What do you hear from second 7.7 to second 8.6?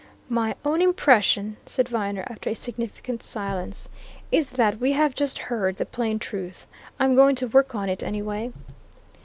on it, anyway."